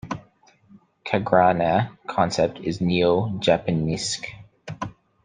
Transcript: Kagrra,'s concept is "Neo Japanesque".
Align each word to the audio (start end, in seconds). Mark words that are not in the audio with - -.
Kagrra,'s 1.05 1.91
concept 2.07 2.57
is 2.61 2.81
"Neo 2.81 3.37
Japanesque". 3.39 4.25